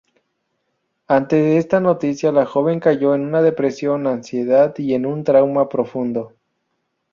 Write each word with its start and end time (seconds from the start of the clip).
Ante 1.07 1.57
esta 1.57 1.79
noticia, 1.79 2.31
la 2.31 2.47
joven 2.47 2.79
cayó 2.79 3.13
en 3.13 3.31
depresión, 3.33 4.07
ansiedad 4.07 4.73
y 4.79 4.95
en 4.95 5.05
un 5.05 5.23
trauma 5.23 5.69
profundo. 5.69 6.33